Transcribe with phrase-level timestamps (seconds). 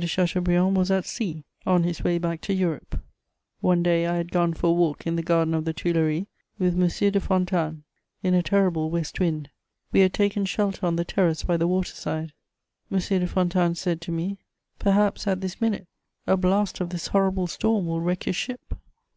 [0.00, 3.00] de Chateaubriand was at sea, on his way back to Europe;
[3.60, 6.74] one day I had gone for a walk in the garden of the Tuileries with
[6.80, 6.88] M.
[7.10, 7.82] de Fontanes,
[8.22, 9.50] in a terrible west wind;
[9.90, 12.32] we had taken shelter on the terrace by the water side.
[12.92, 13.00] M.
[13.00, 14.38] de Fontanes said to me:
[14.78, 15.88] "Perhaps, at this minute,
[16.28, 18.74] a blast of this horrible storm will wreck his ship.'